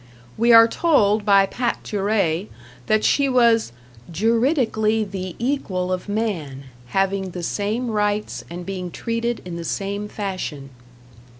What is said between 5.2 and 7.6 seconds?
equal of man, having the